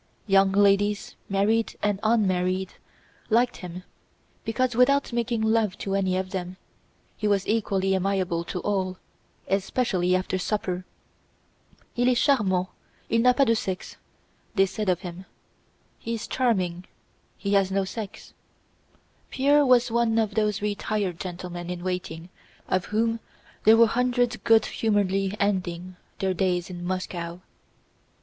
[0.25, 2.73] Young ladies, married and unmarried,
[3.29, 3.83] liked him
[4.43, 6.57] because without making love to any of them,
[7.15, 8.97] he was equally amiable to all,
[9.47, 10.85] especially after supper.
[11.95, 12.69] "Il est charmant;
[13.11, 15.25] il n'a pas de sexe," * they said of him.
[15.61, 15.65] *
[15.99, 16.85] "He is charming;
[17.37, 18.33] he has no sex."
[19.29, 22.29] Pierre was one of those retired gentlemen in waiting
[22.67, 23.19] of whom
[23.65, 27.41] there were hundreds good humoredly ending their days in Moscow.